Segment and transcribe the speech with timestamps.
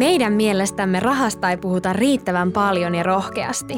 [0.00, 3.74] Meidän mielestämme rahasta ei puhuta riittävän paljon ja rohkeasti.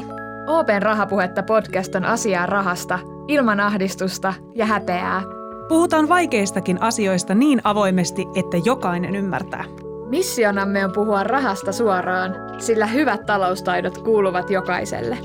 [0.47, 5.21] Open Rahapuhetta podcast on asiaa rahasta, ilman ahdistusta ja häpeää.
[5.69, 9.65] Puhutaan vaikeistakin asioista niin avoimesti, että jokainen ymmärtää.
[10.09, 15.17] Missionamme on puhua rahasta suoraan, sillä hyvät taloustaidot kuuluvat jokaiselle.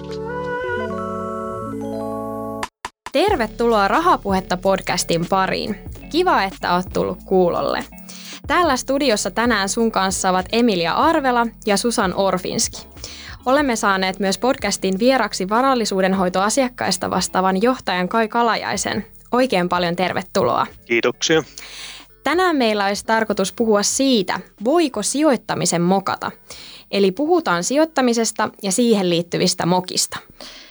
[3.12, 5.76] Tervetuloa Rahapuhetta podcastin pariin.
[6.10, 7.84] Kiva, että oot tullut kuulolle.
[8.48, 12.86] Täällä studiossa tänään sun kanssa ovat Emilia Arvela ja Susan Orfinski.
[13.46, 19.06] Olemme saaneet myös podcastin vieraksi varallisuudenhoitoasiakkaista vastaavan johtajan Kai Kalajaisen.
[19.32, 20.66] Oikein paljon tervetuloa.
[20.84, 21.42] Kiitoksia.
[22.24, 26.30] Tänään meillä olisi tarkoitus puhua siitä, voiko sijoittamisen mokata.
[26.90, 30.18] Eli puhutaan sijoittamisesta ja siihen liittyvistä mokista.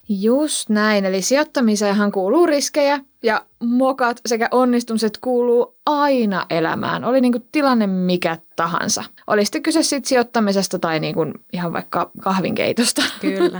[0.10, 7.32] Just näin, eli sijoittamiseenhan kuuluu riskejä ja mokat sekä onnistumiset kuuluu aina elämään, oli niin
[7.32, 9.04] kuin tilanne mikä tahansa.
[9.28, 13.02] Oli sitten kyse siitä sijoittamisesta tai niin kuin ihan vaikka kahvinkeitosta.
[13.22, 13.60] Kyllä.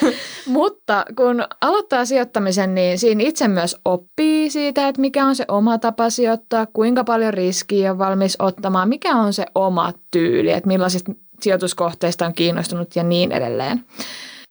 [0.46, 5.78] Mutta kun aloittaa sijoittamisen, niin siinä itse myös oppii siitä, että mikä on se oma
[5.78, 11.12] tapa sijoittaa, kuinka paljon riskiä on valmis ottamaan, mikä on se oma tyyli, että millaisista
[11.40, 13.84] sijoituskohteista on kiinnostunut ja niin edelleen.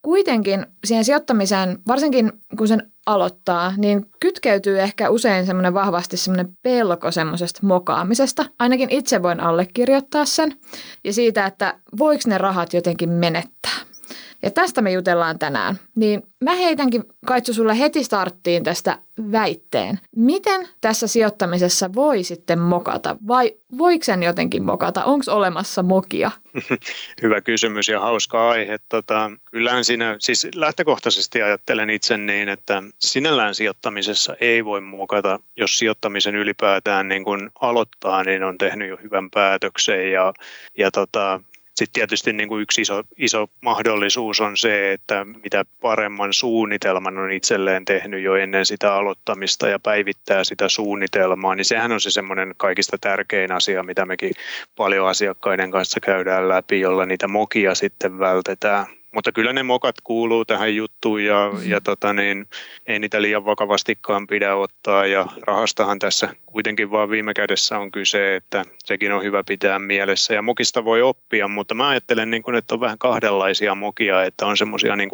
[0.06, 7.12] Kuitenkin siihen sijoittamiseen, varsinkin kun sen aloittaa, niin kytkeytyy ehkä usein semmoinen vahvasti semmoinen pelko
[7.12, 8.46] semmoisesta mokaamisesta.
[8.60, 10.54] Ainakin itse voin allekirjoittaa sen.
[11.04, 13.78] Ja siitä, että voiko ne rahat jotenkin menettää.
[14.46, 15.80] Ja tästä me jutellaan tänään.
[15.96, 18.98] Niin mä heitänkin Kaitsu sulle heti starttiin tästä
[19.32, 20.00] väitteen.
[20.16, 25.04] Miten tässä sijoittamisessa voi sitten mokata vai voiko sen jotenkin mokata?
[25.04, 26.32] Onko olemassa mokia?
[27.22, 28.78] Hyvä kysymys ja hauska aihe.
[28.90, 35.78] Tota, kyllähän siinä, siis lähtökohtaisesti ajattelen itse niin, että sinällään sijoittamisessa ei voi mokata, jos
[35.78, 40.34] sijoittamisen ylipäätään niin kun aloittaa, niin on tehnyt jo hyvän päätöksen ja,
[40.78, 41.40] ja tota,
[41.76, 47.32] sitten tietysti niin kuin yksi iso, iso mahdollisuus on se, että mitä paremman suunnitelman on
[47.32, 52.54] itselleen tehnyt jo ennen sitä aloittamista ja päivittää sitä suunnitelmaa, niin sehän on se semmoinen
[52.58, 54.32] kaikista tärkein asia, mitä mekin
[54.76, 60.46] paljon asiakkaiden kanssa käydään läpi, jolla niitä mokia sitten vältetään mutta kyllä ne mokat kuuluu
[60.46, 61.70] tähän juttuun ja, mm-hmm.
[61.70, 62.46] ja tota niin,
[62.88, 65.06] ei niitä liian vakavastikaan pidä ottaa.
[65.06, 70.34] Ja rahastahan tässä kuitenkin vaan viime kädessä on kyse, että sekin on hyvä pitää mielessä.
[70.34, 74.46] Ja mokista voi oppia, mutta mä ajattelen, niin kuin, että on vähän kahdenlaisia mokia, että
[74.46, 75.10] on semmoisia niin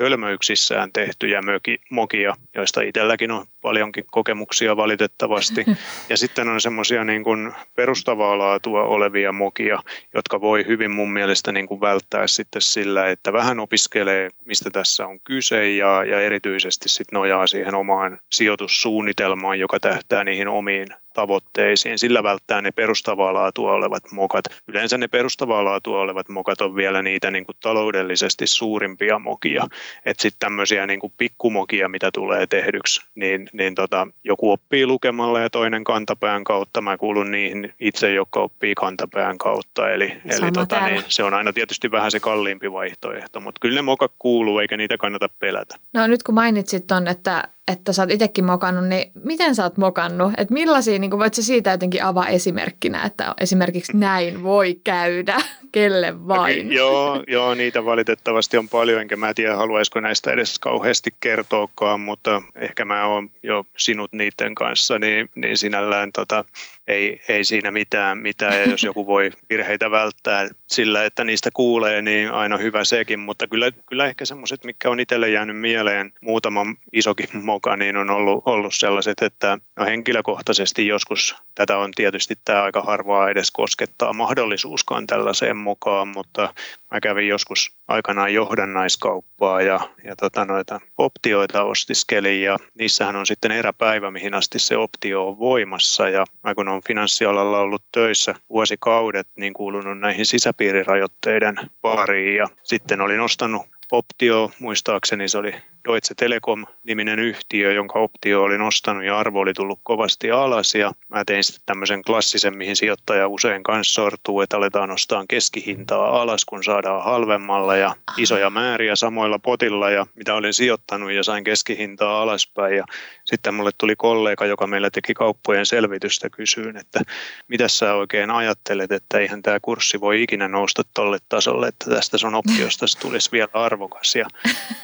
[0.00, 5.64] hölmöyksissään tehtyjä möki, mokia, joista itselläkin on paljonkin kokemuksia valitettavasti.
[6.08, 9.78] Ja sitten on semmoisia niin kuin perustavaa laatua olevia mokia,
[10.14, 15.06] jotka voi hyvin mun mielestä niin kuin välttää sitten sillä, että vähän opiskelee, mistä tässä
[15.06, 21.98] on kyse ja, ja erityisesti sit nojaa siihen omaan sijoitussuunnitelmaan, joka tähtää niihin omiin tavoitteisiin.
[21.98, 24.44] Sillä välttää ne perustavaa laatua olevat mokat.
[24.68, 29.66] Yleensä ne perustavaa laatua olevat mokat on vielä niitä niin kuin taloudellisesti suurimpia mokia.
[30.04, 35.40] Että sitten tämmöisiä niin kuin pikkumokia, mitä tulee tehdyksi, niin, niin tota, joku oppii lukemalla
[35.40, 36.80] ja toinen kantapään kautta.
[36.80, 39.90] Mä kuulun niihin itse, jotka oppii kantapään kautta.
[39.90, 43.82] Eli, eli tota, niin, se on aina tietysti vähän se kalliimpi vaihtoehto, mutta kyllä ne
[43.82, 45.76] mokat kuuluu eikä niitä kannata pelätä.
[45.94, 49.76] No nyt kun mainitsit ton, että että sä oot itsekin mokannut, niin miten sä oot
[49.76, 50.32] mokannut?
[50.36, 55.36] Että millaisia, niin voit sä siitä jotenkin avaa esimerkkinä, että esimerkiksi näin voi käydä,
[55.72, 56.66] kelle vain?
[56.66, 62.00] Okay, joo, joo, niitä valitettavasti on paljon, enkä mä tiedä haluaisiko näistä edes kauheasti kertoakaan,
[62.00, 66.44] mutta ehkä mä oon jo sinut niiden kanssa, niin, niin sinällään tota,
[66.88, 68.60] ei, ei siinä mitään, mitään.
[68.60, 73.20] Ja jos joku voi virheitä välttää sillä, että niistä kuulee, niin aina hyvä sekin.
[73.20, 78.10] Mutta kyllä, kyllä ehkä semmoiset, mitkä on itselle jäänyt mieleen, muutama isokin moka, niin on
[78.10, 84.12] ollut, ollut sellaiset, että no henkilökohtaisesti joskus tätä on tietysti tämä aika harvaa edes koskettaa
[84.12, 86.54] mahdollisuuskaan tällaiseen mukaan, mutta
[86.90, 93.52] mä kävin joskus aikanaan johdannaiskauppaa ja, ja tota noita optioita ostiskelin ja niissähän on sitten
[93.52, 96.08] eräpäivä, mihin asti se optio on voimassa.
[96.08, 103.00] Ja mä kun on finanssialalla ollut töissä vuosikaudet, niin kuulunut näihin sisäpiirirajoitteiden pariin ja sitten
[103.00, 109.40] olin ostanut optio, muistaakseni se oli Deutsche Telekom-niminen yhtiö, jonka optio oli nostanut ja arvo
[109.40, 110.74] oli tullut kovasti alas.
[110.74, 116.22] Ja mä tein sitten tämmöisen klassisen, mihin sijoittaja usein kanssa sortuu, että aletaan nostaa keskihintaa
[116.22, 121.44] alas, kun saadaan halvemmalla ja isoja määriä samoilla potilla ja mitä olin sijoittanut ja sain
[121.44, 122.76] keskihintaa alaspäin.
[122.76, 122.84] Ja
[123.24, 127.00] sitten mulle tuli kollega, joka meillä teki kauppojen selvitystä kysyyn, että
[127.48, 132.18] mitä sä oikein ajattelet, että eihän tämä kurssi voi ikinä nousta tolle tasolle, että tästä
[132.18, 134.14] sun optiosta tulisi vielä arvokas.
[134.14, 134.26] Ja,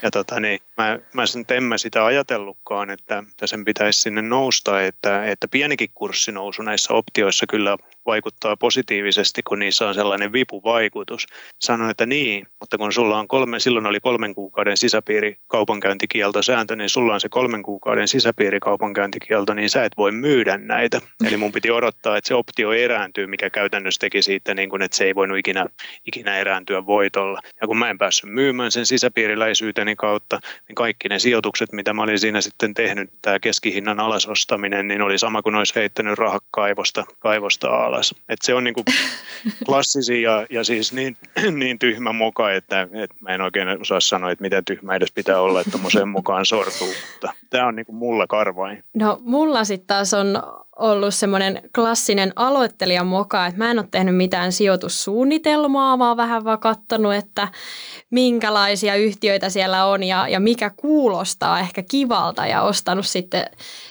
[0.02, 4.23] ja tota, niin, mä mä, sen en mä sitä ajatellutkaan, että, että sen pitäisi sinne
[4.23, 11.27] nousta, että, että pienikin kurssinousu näissä optioissa kyllä vaikuttaa positiivisesti, kun niissä on sellainen vipuvaikutus.
[11.61, 16.89] Sanoin, että niin, mutta kun sulla on kolme, silloin oli kolmen kuukauden sisäpiirikaupankäyntikielto sääntö, niin
[16.89, 21.01] sulla on se kolmen kuukauden sisäpiirikaupankäyntikielto, niin sä et voi myydä näitä.
[21.29, 24.97] Eli mun piti odottaa, että se optio erääntyy, mikä käytännössä teki siitä, niin kuin, että
[24.97, 25.67] se ei voinut ikinä,
[26.07, 27.41] ikinä erääntyä voitolla.
[27.61, 32.03] Ja kun mä en päässyt myymään sen sisäpiiriläisyyteni kautta, niin kaikki ne sijoitukset, mitä mä
[32.03, 37.05] olin siinä sitten tehnyt, tämä keskihinnan alasostaminen, niin oli sama kuin olisi heittänyt rahat kaivosta,
[37.19, 37.94] kaivosta alas.
[38.29, 38.85] Et se on niin kuin
[39.67, 41.17] klassisi ja, ja siis niin,
[41.61, 45.41] niin tyhmä muka, että, että mä en oikein osaa sanoa, että mitä tyhmä edes pitää
[45.41, 46.94] olla, että tuommoiseen mukaan sortuu.
[47.12, 48.85] Mutta tämä on niin kuin mulla karvain.
[48.94, 50.43] No mulla sitten taas on
[50.76, 56.58] ollut semmoinen klassinen aloittelijan moka, että mä en ole tehnyt mitään sijoitussuunnitelmaa, vaan vähän vaan
[56.58, 57.49] kattonut, että
[58.11, 63.44] minkälaisia yhtiöitä siellä on ja, ja mikä kuulostaa ehkä kivalta ja ostanut sitten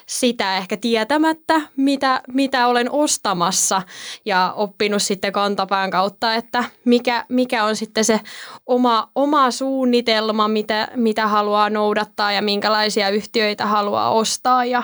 [0.05, 3.81] sitä ehkä tietämättä, mitä, mitä olen ostamassa
[4.25, 8.19] ja oppinut sitten kantapään kautta, että mikä, mikä on sitten se
[8.65, 14.83] oma, oma suunnitelma, mitä, mitä haluaa noudattaa ja minkälaisia yhtiöitä haluaa ostaa ja,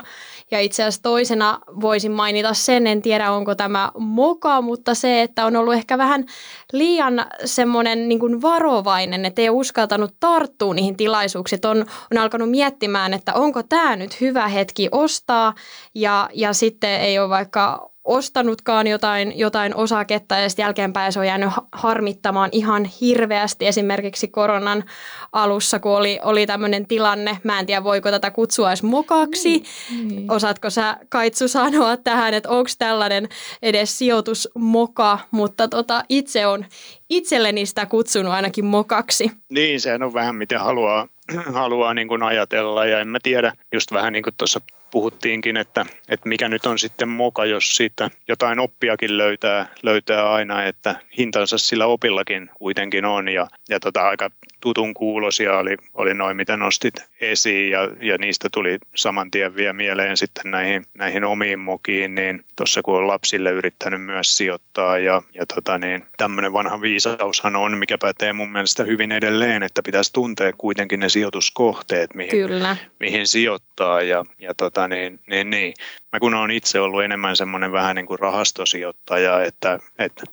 [0.52, 5.46] ja itse asiassa toisena voisin mainita sen, en tiedä onko tämä moka, mutta se, että
[5.46, 6.26] on ollut ehkä vähän
[6.74, 11.60] liian semmoinen niin kuin varovainen, että ei uskaltanut tarttua niihin tilaisuuksiin.
[11.68, 15.54] On, on alkanut miettimään, että onko tämä nyt hyvä hetki ostaa
[15.96, 21.28] ja, ja sitten ei ole vaikka ostanutkaan jotain, jotain osaketta ja sitten jälkeenpäin se on
[21.28, 24.84] jäänyt harmittamaan ihan hirveästi esimerkiksi koronan
[25.32, 27.38] alussa, kun oli, oli tämmöinen tilanne.
[27.44, 29.64] Mä en tiedä, voiko tätä kutsua edes mokaksi.
[30.04, 30.32] Niin.
[30.32, 33.30] Osaatko sä Kaitsu sanoa tähän, että onko tällainen
[33.62, 36.66] edes sijoitusmoka, mutta tota, itse on
[37.10, 39.32] itselleni sitä kutsunut ainakin mokaksi.
[39.50, 41.08] Niin, sehän on vähän miten haluaa,
[41.54, 45.86] haluaa niin kuin ajatella ja en mä tiedä, just vähän niin kuin tuossa puhuttiinkin, että,
[46.10, 51.58] että mikä nyt on sitten moka, jos siitä jotain oppiakin löytää, löytää aina, että hintansa
[51.58, 54.30] sillä opillakin kuitenkin on ja, ja tota, aika
[54.60, 59.74] tutun kuulosia oli, oli noin, mitä nostit esiin ja, ja niistä tuli saman tien vielä
[59.74, 65.22] mieleen sitten näihin, näihin omiin mokiin, niin tuossa kun on lapsille yrittänyt myös sijoittaa ja,
[65.34, 70.14] ja tota niin, tämmöinen vanha viisaushan on, mikä pätee mun mielestä hyvin edelleen, että pitäisi
[70.14, 72.78] tuntea kuitenkin ne sijoituskohteet, mihin, Kyllä.
[73.00, 75.74] mihin sijoittaa ja, ja tota niin, niin, niin.
[76.14, 80.24] Mä kun olen itse ollut enemmän semmoinen vähän niin kuin rahastosijoittaja, että, että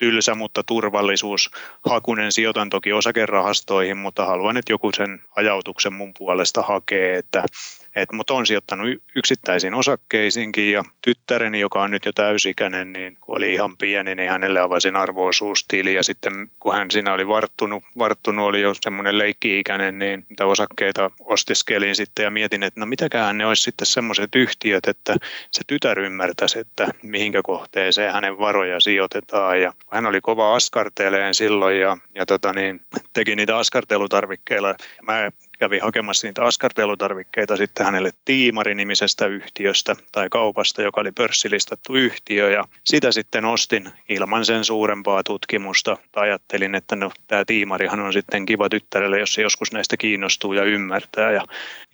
[0.00, 7.16] tylsä, mutta turvallisuushakunen sijoitan toki osakerahastoihin, mutta haluan, että joku sen ajautuksen mun puolesta hakee,
[7.16, 7.79] että et,
[8.12, 13.52] mutta on sijoittanut yksittäisiin osakkeisiinkin ja tyttäreni, joka on nyt jo täysikäinen, niin kun oli
[13.52, 18.60] ihan pieni, niin hänelle avasin arvoisuustili ja sitten kun hän siinä oli varttunut, varttunut oli
[18.60, 23.62] jo semmoinen leikki-ikäinen, niin niitä osakkeita ostiskelin sitten ja mietin, että no mitäkään ne olisi
[23.62, 25.16] sitten semmoiset yhtiöt, että
[25.50, 31.80] se tytär ymmärtäisi, että mihinkä kohteeseen hänen varoja sijoitetaan ja hän oli kova askarteleen silloin
[31.80, 32.80] ja, ja tota niin,
[33.12, 34.74] teki niitä askartelutarvikkeilla.
[35.02, 42.50] Mä kävi hakemassa niitä askartelutarvikkeita sitten hänelle Tiimari-nimisestä yhtiöstä tai kaupasta, joka oli pörssilistattu yhtiö
[42.50, 45.96] ja sitä sitten ostin ilman sen suurempaa tutkimusta.
[46.16, 50.64] Ajattelin, että no tämä Tiimarihan on sitten kiva tyttärelle, jos se joskus näistä kiinnostuu ja
[50.64, 51.44] ymmärtää ja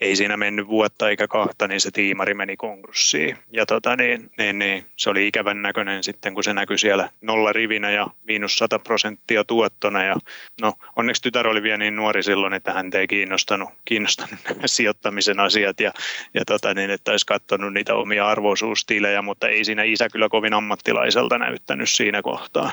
[0.01, 3.39] ei siinä mennyt vuotta eikä kahta, niin se Tiimari meni konkurssiin.
[3.53, 7.53] Ja tota niin, niin, niin, se oli ikävän näköinen sitten, kun se näkyi siellä nolla
[7.53, 10.17] rivinä ja miinus 100 prosenttia tuottona ja
[10.61, 15.41] no onneksi tytär oli vielä niin nuori silloin, että hän ei kiinnostanut kiinnostanut, kiinnostanut sijoittamisen
[15.41, 15.93] asiat ja,
[16.35, 20.55] ja tota niin, että olisi katsonut niitä omia arvoisuustilejä, mutta ei siinä isä kyllä kovin
[20.55, 22.73] ammattilaiselta näyttänyt siinä kohtaa.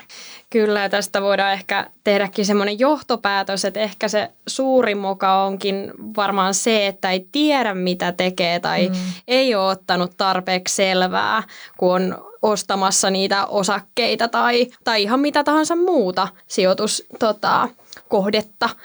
[0.50, 6.54] Kyllä, ja tästä voidaan ehkä tehdäkin semmoinen johtopäätös, että ehkä se suurin moka onkin varmaan
[6.54, 8.96] se, että ei tiedä mitä tekee tai mm.
[9.28, 11.44] ei ole ottanut tarpeeksi selvää,
[11.78, 18.68] kun on ostamassa niitä osakkeita tai, tai ihan mitä tahansa muuta sijoituskohdetta.
[18.68, 18.84] Tota,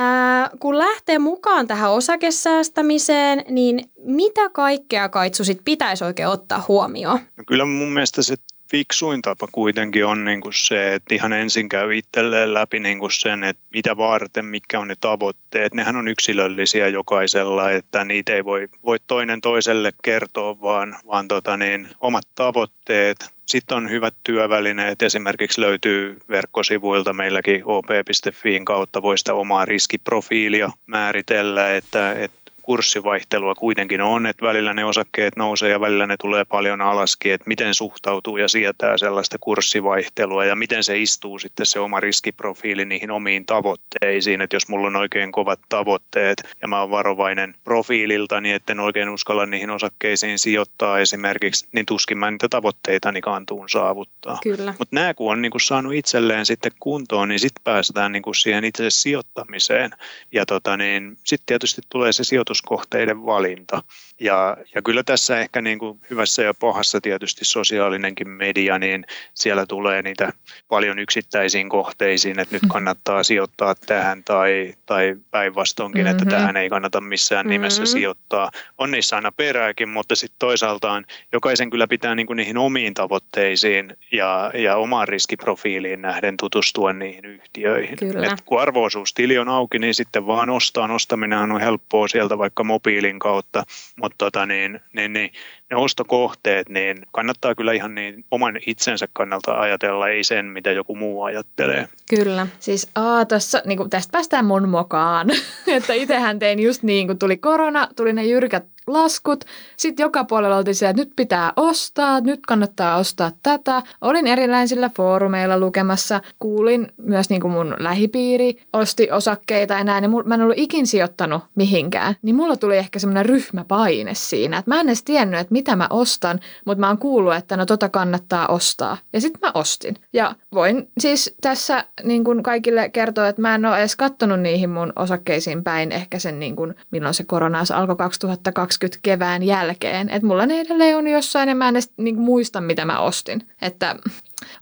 [0.00, 7.18] Ää, kun lähtee mukaan tähän osakesäästämiseen, niin mitä kaikkea Kaitsu sit pitäisi oikein ottaa huomioon?
[7.36, 8.34] No kyllä mun mielestä se
[8.70, 13.12] fiksuin tapa kuitenkin on niin kuin se, että ihan ensin käy itselleen läpi niin kuin
[13.12, 15.74] sen, että mitä varten, mitkä on ne tavoitteet.
[15.74, 21.56] Nehän on yksilöllisiä jokaisella, että niitä ei voi, voi toinen toiselle kertoa, vaan, vaan tota
[21.56, 23.16] niin, omat tavoitteet,
[23.48, 31.74] sitten on hyvät työvälineet, esimerkiksi löytyy verkkosivuilta meilläkin op.fiin kautta voi sitä omaa riskiprofiilia määritellä,
[31.74, 32.37] että, että
[32.68, 37.48] kurssivaihtelua kuitenkin on, että välillä ne osakkeet nousee ja välillä ne tulee paljon alaskin, että
[37.48, 43.10] miten suhtautuu ja sietää sellaista kurssivaihtelua ja miten se istuu sitten se oma riskiprofiili niihin
[43.10, 48.54] omiin tavoitteisiin, että jos mulla on oikein kovat tavoitteet ja mä oon varovainen profiililta, niin
[48.54, 54.40] etten oikein uskalla niihin osakkeisiin sijoittaa esimerkiksi, niin tuskin mä niitä tavoitteitani kantuun saavuttaa.
[54.78, 58.34] Mutta nämä kun on niin kuin saanut itselleen sitten kuntoon, niin sitten päästään niin kuin
[58.34, 59.90] siihen itse sijoittamiseen.
[60.32, 62.24] Ja tota niin, sitten tietysti tulee se
[62.58, 63.82] sijoituskohteiden valinta.
[64.20, 69.66] Ja, ja kyllä tässä ehkä niin kuin hyvässä ja pahassa tietysti sosiaalinenkin media, niin siellä
[69.66, 70.32] tulee niitä
[70.68, 72.68] paljon yksittäisiin kohteisiin, että nyt mm.
[72.68, 76.18] kannattaa sijoittaa tähän tai, tai päinvastoinkin, mm-hmm.
[76.18, 77.92] että tähän ei kannata missään nimessä mm-hmm.
[77.92, 78.50] sijoittaa.
[78.78, 83.96] On niissä aina perääkin, mutta sitten toisaaltaan jokaisen kyllä pitää niin kuin niihin omiin tavoitteisiin
[84.12, 87.96] ja, ja omaan riskiprofiiliin nähden tutustua niihin yhtiöihin.
[87.96, 88.32] Kyllä.
[88.32, 90.88] Et kun arvoisuustili on auki, niin sitten vaan ostaa.
[90.88, 93.64] Ostaminen on helppoa sieltä vaikka mobiilin kautta,
[94.00, 95.30] mutta tota niin, niin, niin
[95.70, 100.96] ne ostokohteet, niin kannattaa kyllä ihan niin oman itsensä kannalta ajatella, ei sen, mitä joku
[100.96, 101.88] muu ajattelee.
[102.10, 102.46] Kyllä.
[102.58, 105.30] Siis aa, tossa, niin kuin tästä päästään mun mokaan,
[105.66, 109.44] että itsehän tein just niin, kun tuli korona, tuli ne jyrkät laskut.
[109.76, 113.82] Sitten joka puolella oltiin siellä, että nyt pitää ostaa, nyt kannattaa ostaa tätä.
[114.00, 116.20] Olin erilaisilla foorumeilla lukemassa.
[116.38, 120.04] Kuulin myös niin kuin mun lähipiiri osti osakkeita ja näin.
[120.04, 122.14] Ja mä en ollut ikin sijoittanut mihinkään.
[122.22, 124.58] Niin mulla tuli ehkä semmoinen ryhmäpaine siinä.
[124.58, 127.66] Että mä en edes tiennyt, että mitä mä ostan, mutta mä oon kuullut, että no
[127.66, 128.96] tota kannattaa ostaa.
[129.12, 129.96] Ja sitten mä ostin.
[130.12, 134.70] Ja voin siis tässä niin kuin kaikille kertoa, että mä en ole edes kattonut niihin
[134.70, 140.08] mun osakkeisiin päin ehkä sen, niin kuin, milloin se korona alkoi 2020 2020 kevään jälkeen.
[140.08, 143.48] Että mulla ne edelleen on jossain ja mä en edes niin muista, mitä mä ostin.
[143.62, 143.96] Että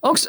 [0.02, 0.28] onks,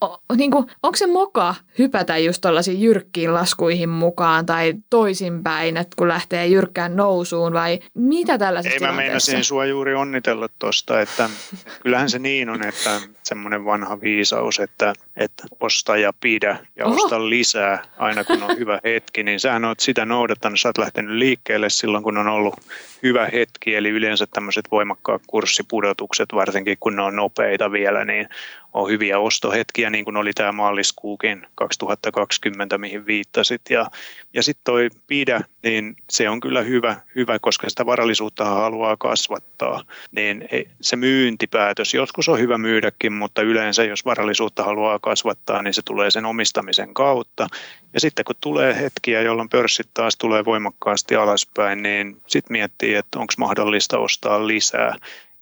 [0.00, 5.94] o, niin kuin, onko se moka hypätä just tuollaisiin jyrkkiin laskuihin mukaan tai toisinpäin, että
[5.96, 11.24] kun lähtee jyrkkään nousuun vai mitä tällaisessa Ei mä meinasin sua juuri onnitella tuosta, että,
[11.24, 16.86] että kyllähän se niin on, että semmoinen vanha viisaus, että, että osta ja pidä ja
[16.86, 16.94] Oho.
[16.94, 21.16] osta lisää aina kun on hyvä hetki, niin sähän oot sitä noudattanut, sä oot lähtenyt
[21.16, 22.54] liikkeelle silloin kun on ollut
[23.02, 28.28] hyvä hetki, eli yleensä tämmöiset voimakkaat kurssipudotukset, varsinkin kun ne on nopeita vielä, niin
[28.72, 33.62] on hyviä ostohetkiä, niin kuin oli tämä maaliskuukin 2020, mihin viittasit.
[33.70, 33.90] Ja,
[34.34, 39.84] ja sitten toi pidä, niin se on kyllä hyvä, hyvä, koska sitä varallisuutta haluaa kasvattaa.
[40.12, 40.48] Niin
[40.80, 46.10] se myyntipäätös, joskus on hyvä myydäkin, mutta yleensä jos varallisuutta haluaa kasvattaa, niin se tulee
[46.10, 47.46] sen omistamisen kautta.
[47.94, 53.18] Ja sitten kun tulee hetkiä, jolloin pörssit taas tulee voimakkaasti alaspäin, niin sitten miettii, että
[53.18, 54.94] onko mahdollista ostaa lisää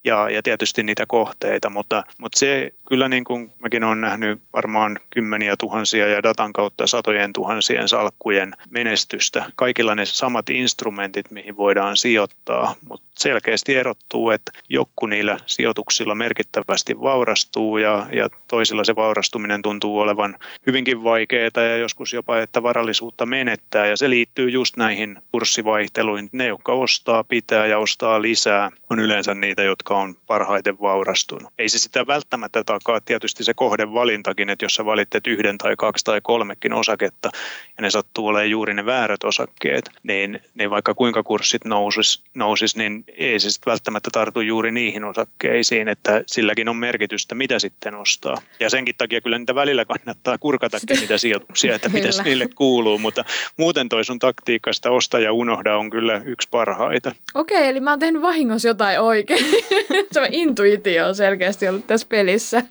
[0.07, 4.99] ja, ja tietysti niitä kohteita, mutta, mutta se kyllä niin kuin mäkin olen nähnyt varmaan
[5.11, 9.45] kymmeniä tuhansia ja datan kautta satojen tuhansien salkkujen menestystä.
[9.57, 17.01] Kaikilla ne samat instrumentit, mihin voidaan sijoittaa, mutta selkeästi erottuu, että joku niillä sijoituksilla merkittävästi
[17.01, 20.37] vaurastuu ja, ja toisilla se vaurastuminen tuntuu olevan
[20.67, 26.29] hyvinkin vaikeaa ja joskus jopa, että varallisuutta menettää ja se liittyy just näihin kurssivaihteluihin.
[26.33, 31.53] Ne, jotka ostaa, pitää ja ostaa lisää, on yleensä niitä, jotka on parhaiten vaurastunut.
[31.59, 36.05] Ei se sitä välttämättä takaa tietysti se kohdevalintakin, että jos sä valitset yhden tai kaksi
[36.05, 37.31] tai kolmekin osaketta
[37.77, 42.77] ja ne sattuu olemaan juuri ne väärät osakkeet, niin, niin vaikka kuinka kurssit nousis, nousis
[42.77, 47.95] niin ei se sitten välttämättä tartu juuri niihin osakkeisiin, että silläkin on merkitystä, mitä sitten
[47.95, 48.37] ostaa.
[48.61, 53.25] Ja senkin takia kyllä niitä välillä kannattaa kurkatakin niitä sijoituksia, että mitä niille kuuluu, mutta
[53.57, 57.15] muuten toi sun taktiikasta osta ja unohda on kyllä yksi parhaita.
[57.35, 59.45] Okei, eli mä oon tehnyt vahingossa jotain oikein.
[60.13, 62.63] se intuitio on selkeästi ollut tässä pelissä.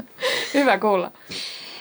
[0.54, 1.12] Hyvä kuulla.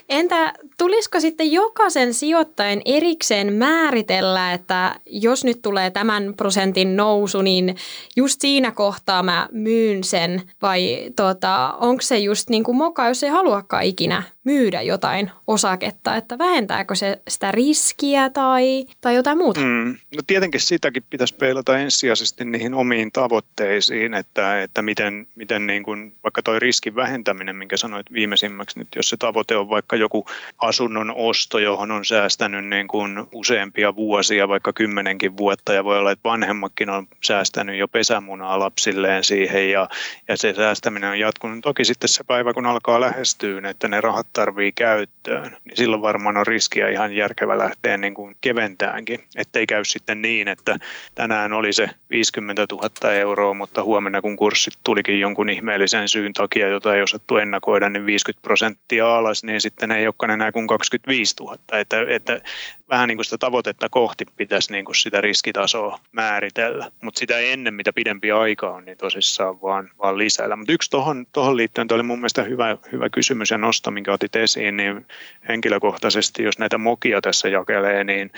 [0.10, 7.76] Entä tulisiko sitten jokaisen sijoittajan erikseen määritellä, että jos nyt tulee tämän prosentin nousu, niin
[8.16, 13.24] just siinä kohtaa mä myyn sen vai tota, onko se just niin kuin moka, jos
[13.24, 19.60] ei haluakaan ikinä myydä jotain osaketta, että vähentääkö se sitä riskiä tai, tai jotain muuta?
[19.60, 19.98] Mm.
[20.16, 26.16] No tietenkin sitäkin pitäisi peilata ensisijaisesti niihin omiin tavoitteisiin, että, että miten, miten niin kuin,
[26.24, 30.26] vaikka toi riskin vähentäminen, minkä sanoit viimeisimmäksi nyt, jos se tavoite on vaikka joku
[30.58, 35.74] asunnon osto, johon on säästänyt niin kuin useampia vuosia, vaikka kymmenenkin vuotta.
[35.74, 39.72] Ja voi olla, että vanhemmatkin on säästänyt jo pesämunaa lapsilleen siihen.
[39.72, 39.90] Ja,
[40.28, 41.60] ja se säästäminen on jatkunut.
[41.62, 46.38] Toki sitten se päivä, kun alkaa lähestyä, että ne rahat tarvii käyttöön, niin silloin varmaan
[46.38, 50.78] on riskiä ihan järkevä lähteä niin kuin keventäänkin, ettei käy sitten niin, että
[51.16, 56.68] tänään oli se 50 000 euroa, mutta huomenna kun kurssit tulikin jonkun ihmeellisen syyn takia,
[56.68, 61.36] jota ei osattu ennakoida, niin 50 prosenttia alas, niin sitten ei olekaan enää kuin 25
[61.40, 61.58] 000.
[61.72, 62.42] Että, että
[62.90, 66.92] vähän niin kuin sitä tavoitetta kohti pitäisi niin kuin sitä riskitasoa määritellä.
[67.02, 70.56] Mutta sitä ennen, mitä pidempi aika on, niin tosissaan vaan, vaan lisäillä.
[70.56, 74.14] Mutta yksi tuohon tohon liittyen, toi oli mun mielestä hyvä, hyvä kysymys ja nosto, minkä
[74.14, 75.06] otit esiin, niin
[75.50, 78.32] henkilökohtaisesti, jos näitä mokia tässä jakelee, niin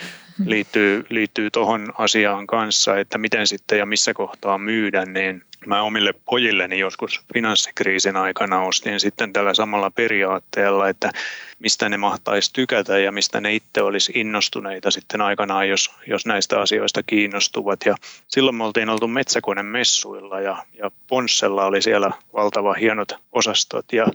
[0.46, 6.14] liittyy, liittyy tuohon asiaan kanssa, että miten sitten ja missä kohtaa myydä, niin mä omille
[6.24, 11.12] pojilleni joskus finanssikriisin aikana ostin sitten tällä samalla periaatteella, että
[11.58, 16.60] mistä ne mahtaisi tykätä ja mistä ne itse olisi innostuneita sitten aikanaan, jos, jos näistä
[16.60, 17.80] asioista kiinnostuvat.
[17.86, 17.94] Ja
[18.28, 24.06] silloin me oltiin oltu metsäkonemessuilla ja, ja Ponssella oli siellä valtava hienot osastot ja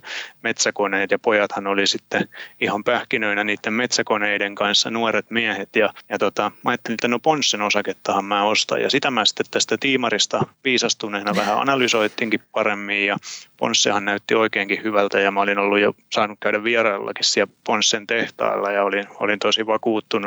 [0.42, 2.28] metsäkoneet ja pojathan oli sitten
[2.60, 5.76] ihan pähkinöinä niiden metsäkoneiden kanssa nuoret miehet.
[5.76, 8.82] Ja, ja tota, mä ajattelin, että no Ponssen osakettahan mä ostan.
[8.82, 13.16] Ja sitä mä sitten tästä tiimarista viisastuneena vähän analysoittiinkin paremmin ja
[13.56, 15.20] Ponssehan näytti oikeinkin hyvältä.
[15.20, 19.66] Ja mä olin ollut jo saanut käydä vieraillakin siellä Ponssen tehtaalla ja olin, olin tosi
[19.66, 20.17] vakuuttunut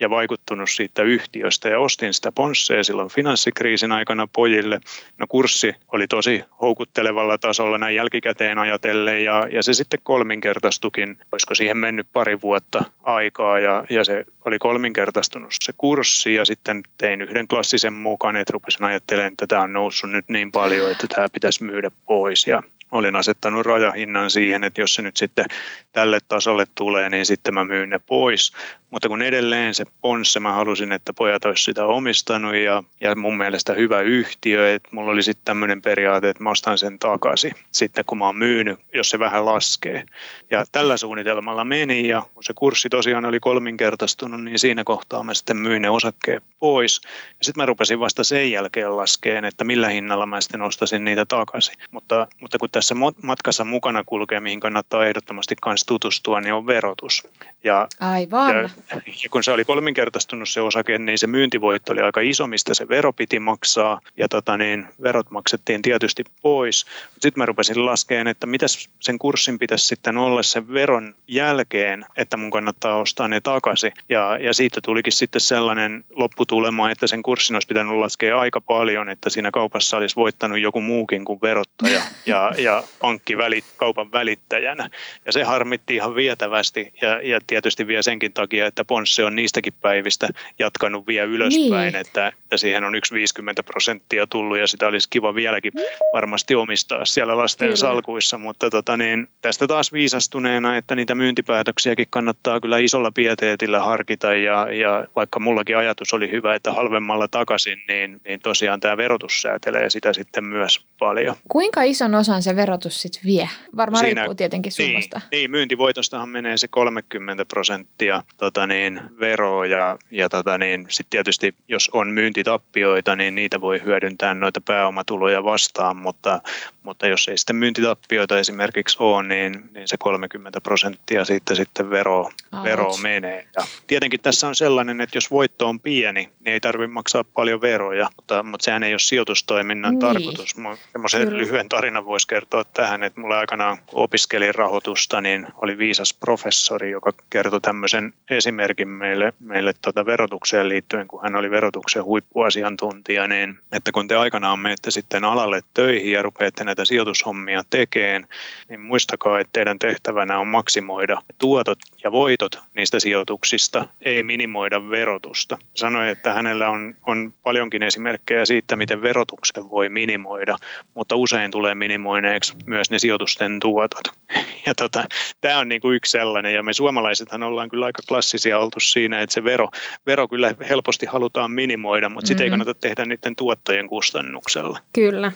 [0.00, 1.68] ja vaikuttunut siitä yhtiöstä.
[1.68, 4.80] Ja ostin sitä Ponssea silloin finanssikriisin aikana pojille.
[5.18, 11.54] No kurssi oli tosi houkuttelevalla tasolla näin jälkikäteen ajatellen ja, ja se sitten kolminkertaistukin, olisiko
[11.54, 17.22] siihen mennyt pari vuotta aikaa ja, ja se oli kolminkertaistunut se kurssi ja sitten tein
[17.22, 21.28] yhden klassisen mukaan, että rupesin ajattelemaan, että tämä on noussut nyt niin paljon, että tämä
[21.28, 22.46] pitäisi myydä pois.
[22.46, 25.44] Ja olin asettanut rajahinnan siihen, että jos se nyt sitten
[25.92, 28.52] tälle tasolle tulee, niin sitten mä myyn ne pois.
[28.90, 33.36] Mutta kun edelleen se Ponsse, mä halusin, että pojat olisi sitä omistanut ja, ja mun
[33.36, 38.04] mielestä hyvä yhtiö, että mulla oli sitten tämmöinen periaate, että mä ostan sen takaisin sitten
[38.04, 40.04] kun mä oon myynyt, jos se vähän laskee.
[40.50, 45.34] Ja tällä suunnitelmalla meni ja kun se kurssi tosiaan oli kolminkertaistunut, niin siinä kohtaa mä
[45.34, 47.00] sitten myin ne osakkeet pois.
[47.38, 51.26] Ja sitten mä rupesin vasta sen jälkeen laskeen, että millä hinnalla mä sitten ostasin niitä
[51.26, 51.74] takaisin.
[51.90, 57.28] Mutta, mutta kun tässä matkassa mukana kulkee, mihin kannattaa ehdottomasti myös tutustua, niin on verotus.
[57.64, 58.56] Ja, Aivan.
[58.56, 58.62] Ja,
[59.06, 62.88] ja kun se oli kolminkertaistunut se osake, niin se myyntivoitto oli aika iso, mistä se
[62.88, 64.00] vero piti maksaa.
[64.16, 66.86] Ja tota niin, verot maksettiin tietysti pois.
[67.12, 68.66] Sitten mä rupesin laskemaan, että mitä
[69.00, 73.92] sen kurssin pitäisi sitten olla sen veron jälkeen, että mun kannattaa ostaa ne takaisin.
[74.08, 79.08] Ja, ja siitä tulikin sitten sellainen lopputulema, että sen kurssin olisi pitänyt laskea aika paljon,
[79.08, 84.90] että siinä kaupassa olisi voittanut joku muukin kuin verottaja ja, ja pankki välit, kaupan välittäjänä.
[85.26, 89.72] Ja se harmitti ihan vietävästi ja, ja tietysti vielä senkin takia, että Ponsse on niistäkin
[89.80, 91.96] päivistä jatkanut vielä ylöspäin, niin.
[91.96, 95.72] että, että siihen on yksi 50 prosenttia tullut ja sitä olisi kiva vieläkin
[96.14, 97.76] varmasti omistaa siellä lasten kyllä.
[97.76, 104.34] salkuissa, mutta tota niin, tästä taas viisastuneena, että niitä myyntipäätöksiäkin kannattaa kyllä isolla pieteetillä harkita
[104.34, 109.42] ja, ja vaikka mullakin ajatus oli hyvä, että halvemmalla takaisin, niin, niin tosiaan tämä verotus
[109.42, 111.36] säätelee sitä sitten myös paljon.
[111.48, 113.48] Kuinka ison osan se verotus sitten vie?
[113.76, 115.20] Varmaan Siinä, riippuu tietenkin niin, summasta.
[115.30, 121.10] Niin, niin, myyntivoitostahan menee se 30 prosenttia tota niin, veroa ja, ja tota niin, sitten
[121.10, 126.40] tietysti jos on myyntitappioita, niin niitä voi hyödyntää noita pääomatuloja vastaan, mutta,
[126.82, 132.30] mutta jos ei sitten myyntitappioita esimerkiksi ole, niin, niin se 30 prosenttia siitä sitten vero,
[132.64, 133.46] vero menee.
[133.56, 137.60] Ja tietenkin tässä on sellainen, että jos voitto on pieni, niin ei tarvitse maksaa paljon
[137.60, 140.00] veroja, mutta, mutta sehän ei ole sijoitustoiminnan niin.
[140.00, 140.56] tarkoitus.
[140.92, 146.90] Semmoisen lyhyen tarinan voisi kertoa tähän, että mulla aikanaan opiskelin rahoitusta, niin oli viisas professori,
[146.90, 153.58] joka kertoi tämmöisen esimerkin meille, meille tuota verotukseen liittyen, kun hän oli verotuksen huippuasiantuntija, niin
[153.72, 158.26] että kun te aikanaan menette sitten alalle töihin ja rupeatte näitä sijoitushommia tekemään,
[158.68, 165.58] niin muistakaa, että teidän tehtävänä on maksimoida tuotot ja voitot niistä sijoituksista, ei minimoida verotusta.
[165.74, 170.56] Sanoin, että hänellä on, on paljonkin esimerkkejä siitä, miten verotuksen voi minimoida,
[170.94, 174.04] mutta usein tulee minimoineeksi myös ne sijoitusten tuotot.
[174.66, 175.04] Ja tota,
[175.40, 179.20] tämä on niin kuin yksi sellainen, ja me suomalaisethan ollaan kyllä aika klassisia oltu siinä,
[179.20, 179.68] että se vero,
[180.06, 182.26] vero kyllä helposti halutaan minimoida, mutta mm-hmm.
[182.26, 184.78] sitä ei kannata tehdä niiden tuottojen kustannuksella.
[184.92, 185.32] Kyllä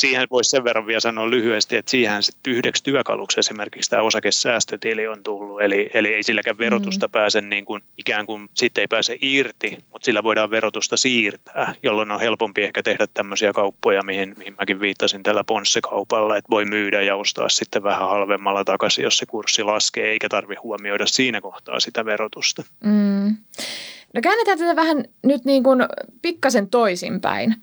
[0.00, 5.08] siihen voisi sen verran vielä sanoa lyhyesti, että siihen sitten yhdeksi työkaluksi esimerkiksi tämä osakesäästötili
[5.08, 5.62] on tullut.
[5.62, 7.10] Eli, eli ei silläkään verotusta mm.
[7.10, 12.10] pääse niin kuin, ikään kuin sitten ei pääse irti, mutta sillä voidaan verotusta siirtää, jolloin
[12.10, 17.02] on helpompi ehkä tehdä tämmöisiä kauppoja, mihin, mihin mäkin viittasin tällä ponssekaupalla, että voi myydä
[17.02, 21.80] ja ostaa sitten vähän halvemmalla takaisin, jos se kurssi laskee, eikä tarvitse huomioida siinä kohtaa
[21.80, 22.62] sitä verotusta.
[22.84, 23.36] Mm.
[24.14, 25.80] No käännetään tätä vähän nyt niin kuin
[26.22, 27.56] pikkasen toisinpäin.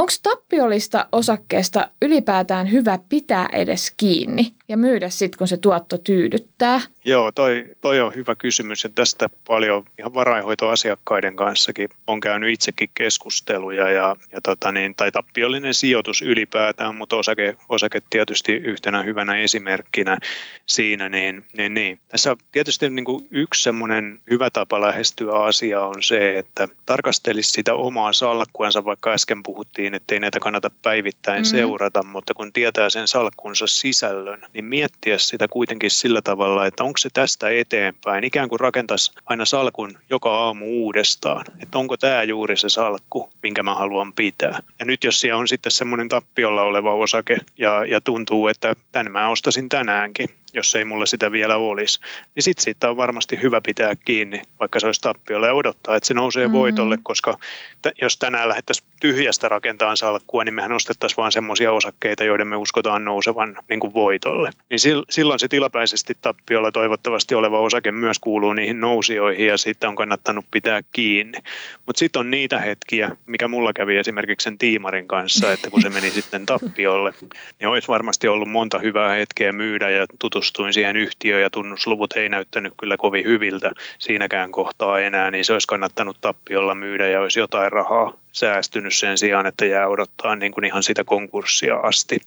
[0.00, 6.80] Onko tappiollista osakkeesta ylipäätään hyvä pitää edes kiinni ja myydä sitten, kun se tuotto tyydyttää?
[7.04, 12.90] Joo, toi, toi on hyvä kysymys ja tästä paljon ihan varainhoitoasiakkaiden kanssakin on käynyt itsekin
[12.94, 19.36] keskusteluja ja, ja tota niin, tai tappiollinen sijoitus ylipäätään, mutta osake, osake tietysti yhtenä hyvänä
[19.36, 20.18] esimerkkinä
[20.66, 22.00] siinä, niin, niin, niin.
[22.08, 27.74] tässä tietysti niin kuin yksi semmoinen hyvä tapa lähestyä asiaa on se, että tarkastelisi sitä
[27.74, 31.58] omaa salkkuansa, vaikka äsken puhuttiin, että ei näitä kannata päivittäin mm-hmm.
[31.58, 36.98] seurata, mutta kun tietää sen salkkunsa sisällön, niin miettiä sitä kuitenkin sillä tavalla, että onko
[36.98, 42.56] se tästä eteenpäin, ikään kuin rakentaisi aina salkun joka aamu uudestaan, että onko tämä juuri
[42.56, 44.62] se salkku, minkä mä haluan pitää.
[44.78, 49.12] Ja nyt jos siellä on sitten semmoinen tappiolla oleva osake ja, ja tuntuu, että tämän
[49.12, 52.00] mä ostasin tänäänkin, jos ei mulla sitä vielä olisi,
[52.34, 56.06] niin sitten siitä on varmasti hyvä pitää kiinni, vaikka se olisi tappiolla ja odottaa, että
[56.06, 56.58] se nousee mm-hmm.
[56.58, 57.38] voitolle, koska
[57.82, 62.56] t- jos tänään lähdettäisiin tyhjästä rakentamaan salkkua, niin mehän ostettaisiin vain semmoisia osakkeita, joiden me
[62.56, 64.50] uskotaan nousevan niin kuin voitolle.
[64.70, 69.96] Niin silloin se tilapäisesti tappiolla toivottavasti oleva osake myös kuuluu niihin nousijoihin ja siitä on
[69.96, 71.38] kannattanut pitää kiinni.
[71.86, 75.90] Mutta sitten on niitä hetkiä, mikä mulla kävi esimerkiksi sen tiimarin kanssa, että kun se
[75.90, 77.12] meni sitten tappiolle,
[77.58, 82.12] niin olisi varmasti ollut monta hyvää hetkeä myydä ja tutustua tutustuin siihen yhtiöön ja tunnusluvut
[82.12, 87.20] ei näyttänyt kyllä kovin hyviltä siinäkään kohtaa enää, niin se olisi kannattanut tappiolla myydä ja
[87.20, 92.20] olisi jotain rahaa säästynyt sen sijaan, että jää odottaa niin kuin ihan sitä konkurssia asti.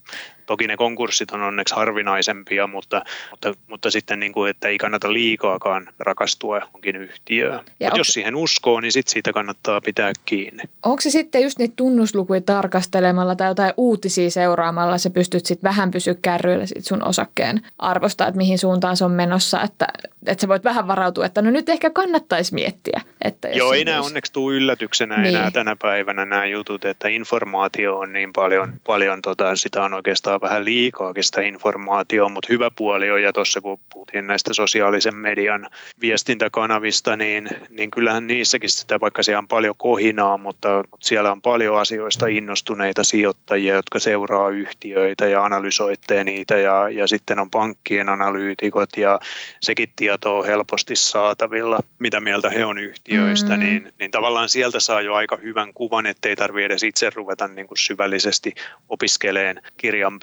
[0.45, 3.01] Toki ne konkurssit on onneksi harvinaisempia, mutta,
[3.31, 7.61] mutta, mutta sitten niin kuin, että ei kannata liikaakaan rakastua johonkin yhtiöön.
[7.79, 10.63] Mutta jos siihen uskoo, niin sit siitä kannattaa pitää kiinni.
[10.83, 15.91] Onko se sitten just niitä tunnuslukuja tarkastelemalla tai jotain uutisia seuraamalla, se pystyt sitten vähän
[15.91, 19.87] pysyä kärryillä sit sun osakkeen arvosta, että mihin suuntaan se on menossa, että,
[20.25, 23.01] että sä voit vähän varautua, että no nyt ehkä kannattaisi miettiä.
[23.21, 25.35] Että jos Joo, ei nämä onneksi tule yllätyksenä niin.
[25.35, 30.32] enää tänä päivänä nämä jutut, että informaatio on niin paljon, paljon tota, sitä on oikeastaan
[30.41, 35.67] vähän liikaakin sitä informaatiota, mutta hyvä puoli on, ja tuossa kun puhuttiin näistä sosiaalisen median
[36.01, 41.41] viestintäkanavista, niin, niin kyllähän niissäkin sitä, vaikka siellä on paljon kohinaa, mutta, mutta siellä on
[41.41, 48.09] paljon asioista innostuneita sijoittajia, jotka seuraa yhtiöitä ja analysoitte niitä, ja, ja sitten on pankkien
[48.09, 49.19] analyytikot, ja
[49.61, 53.65] sekin tieto on helposti saatavilla, mitä mieltä he on yhtiöistä, mm-hmm.
[53.65, 57.67] niin, niin tavallaan sieltä saa jo aika hyvän kuvan, ettei tarvitse edes itse ruveta niin
[57.67, 58.53] kuin syvällisesti
[58.89, 59.61] opiskeleen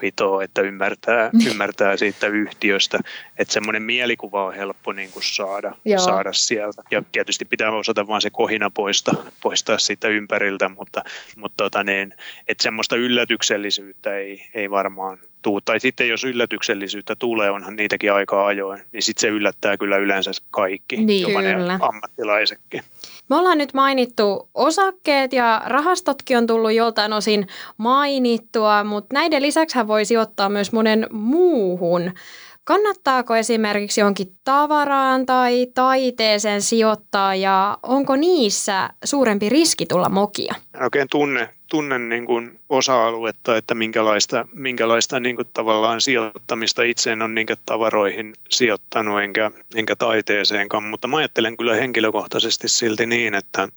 [0.00, 2.98] kirjanpitoa, että ymmärtää, ymmärtää siitä yhtiöstä.
[3.38, 6.82] Että semmoinen mielikuva on helppo niin kuin saada, saada sieltä.
[6.90, 11.02] Ja tietysti pitää osata vaan se kohina poistaa, poistaa siitä ympäriltä, mutta,
[11.36, 12.14] mutta tota niin,
[12.48, 15.60] että semmoista yllätyksellisyyttä ei, ei varmaan tuu.
[15.60, 20.30] Tai sitten jos yllätyksellisyyttä tulee, onhan niitäkin aika ajoin, niin sitten se yllättää kyllä yleensä
[20.50, 21.78] kaikki, niin, jopa kyllä.
[21.78, 22.82] ne ammattilaisetkin.
[23.30, 29.78] Me ollaan nyt mainittu osakkeet ja rahastotkin on tullut joltain osin mainittua, mutta näiden lisäksi
[29.86, 32.12] voi sijoittaa myös monen muuhun.
[32.64, 40.54] Kannattaako esimerkiksi johonkin tavaraan tai taiteeseen sijoittaa ja onko niissä suurempi riski tulla mokia?
[40.74, 47.12] En oikein tunne, tunne niin kuin osa-aluetta, että minkälaista, minkälaista niin kuin tavallaan sijoittamista itse
[47.12, 53.34] en ole niin tavaroihin sijoittanut enkä, enkä taiteeseenkaan, mutta mä ajattelen kyllä henkilökohtaisesti silti niin,
[53.34, 53.68] että,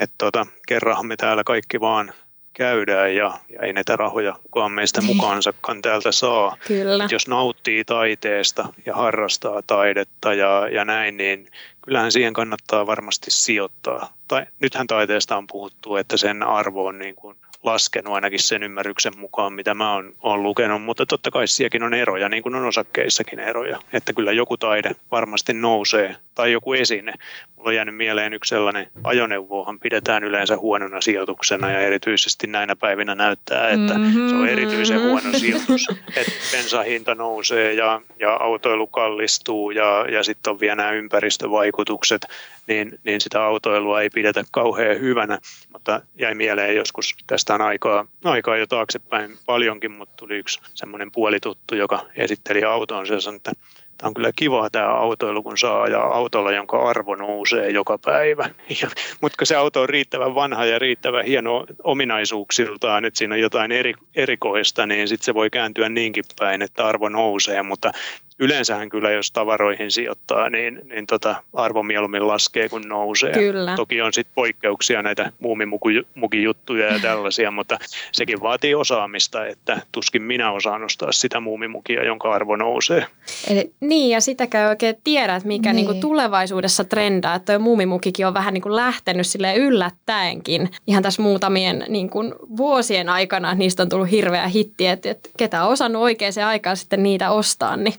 [0.00, 2.12] että tota, kerranhan me täällä kaikki vaan
[2.56, 5.16] käydään ja, ja ei näitä rahoja kukaan meistä niin.
[5.16, 6.56] mukaansakaan täältä saa.
[6.68, 7.08] Kyllä.
[7.10, 11.48] Jos nauttii taiteesta ja harrastaa taidetta ja, ja näin, niin
[11.82, 14.12] kyllähän siihen kannattaa varmasti sijoittaa.
[14.28, 19.18] Tai, nythän taiteesta on puhuttu, että sen arvo on niin kuin laskenut ainakin sen ymmärryksen
[19.18, 22.64] mukaan, mitä mä oon, oon lukenut, mutta totta kai sielläkin on eroja, niin kuin on
[22.64, 27.12] osakkeissakin eroja, että kyllä joku taide varmasti nousee, tai joku esine.
[27.56, 33.14] Mulla on jäänyt mieleen yksi sellainen, ajoneuvohan pidetään yleensä huonona sijoituksena, ja erityisesti näinä päivinä
[33.14, 34.28] näyttää, että mm-hmm.
[34.28, 40.50] se on erityisen huono sijoitus, että bensahinta nousee ja, ja autoilu kallistuu, ja, ja sitten
[40.50, 42.26] on vielä nämä ympäristövaikutukset,
[42.66, 45.38] niin, niin sitä autoilua ei pidetä kauhean hyvänä,
[45.72, 51.12] mutta jäi mieleen joskus tästä on aikaa, aikaa jo taaksepäin paljonkin, mutta tuli yksi semmoinen
[51.12, 53.52] puolituttu, joka esitteli autonsa ja sanoi, että
[53.98, 58.50] tämä on kyllä kiva tämä autoilu, kun saa ja autolla, jonka arvo nousee joka päivä.
[59.20, 63.94] Mutta se auto on riittävän vanha ja riittävän hieno ominaisuuksiltaan, että siinä on jotain eri,
[64.14, 67.92] erikoista, niin sitten se voi kääntyä niinkin päin, että arvo nousee, mutta
[68.38, 73.32] yleensähän kyllä, jos tavaroihin sijoittaa, niin, niin tota, arvo mieluummin laskee kuin nousee.
[73.32, 73.76] Kyllä.
[73.76, 77.78] Toki on sitten poikkeuksia näitä muumimukijuttuja ja tällaisia, mutta
[78.12, 83.06] sekin vaatii osaamista, että tuskin minä osaan nostaa sitä muumimukia, jonka arvo nousee.
[83.50, 85.86] Eli, niin, ja sitäkään oikein tiedä, että mikä niin.
[85.86, 87.34] Niin tulevaisuudessa trendaa.
[87.34, 90.70] Että tuo muumimukikin on vähän niin kuin lähtenyt sille yllättäenkin.
[90.86, 95.64] Ihan tässä muutamien niin kuin vuosien aikana niistä on tullut hirveä hitti, että, että ketä
[95.64, 97.94] on osannut oikeaan aikaan sitten niitä ostaa, niin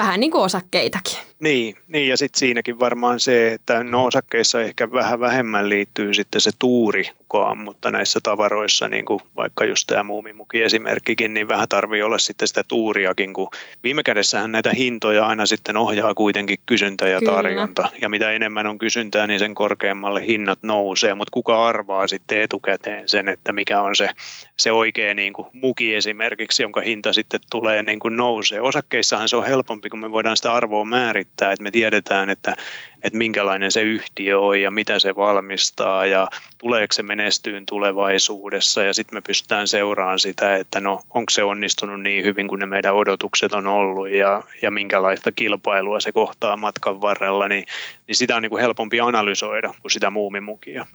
[0.00, 1.29] vähän niin kuin osakkeitakin.
[1.40, 6.40] Niin, niin ja sitten siinäkin varmaan se, että no osakkeissa ehkä vähän vähemmän liittyy sitten
[6.40, 11.68] se tuuri mukaan, mutta näissä tavaroissa, niin kuin vaikka just tämä muumimuki esimerkkikin, niin vähän
[11.68, 13.48] tarvii olla sitten sitä tuuriakin, kun
[13.82, 17.32] viime kädessähän näitä hintoja aina sitten ohjaa kuitenkin kysyntä ja Kyllä.
[17.32, 17.88] tarjonta.
[18.00, 23.08] Ja mitä enemmän on kysyntää, niin sen korkeammalle hinnat nousee, mutta kuka arvaa sitten etukäteen
[23.08, 24.08] sen, että mikä on se,
[24.56, 28.60] se oikea niin kuin muki esimerkiksi, jonka hinta sitten tulee niin kuin nousee.
[28.60, 32.56] Osakkeissahan se on helpompi, kun me voidaan sitä arvoa määrittää, että me tiedetään, että,
[33.02, 38.82] että minkälainen se yhtiö on ja mitä se valmistaa ja tuleeko se menestyyn tulevaisuudessa.
[38.82, 42.66] Ja sitten me pystytään seuraamaan sitä, että no onko se onnistunut niin hyvin kuin ne
[42.66, 47.64] meidän odotukset on ollut ja, ja minkälaista kilpailua se kohtaa matkan varrella, niin,
[48.06, 50.86] niin sitä on niin kuin helpompi analysoida kuin sitä muumimukia.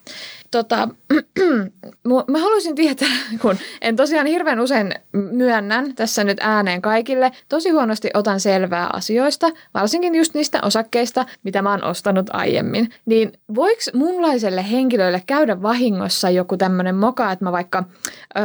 [0.51, 0.87] Tota,
[2.31, 3.09] mä haluaisin tietää,
[3.41, 9.47] kun en tosiaan hirveän usein myönnän tässä nyt ääneen kaikille, tosi huonosti otan selvää asioista,
[9.73, 12.89] varsinkin just niistä osakkeista, mitä mä oon ostanut aiemmin.
[13.05, 17.83] Niin voiko munlaiselle henkilölle käydä vahingossa joku tämmöinen moka, että mä vaikka
[18.37, 18.43] öö,